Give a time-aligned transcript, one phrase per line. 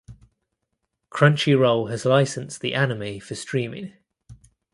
[1.11, 3.93] Crunchyroll has licensed the anime for streaming.